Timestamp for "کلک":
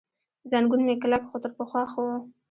1.01-1.23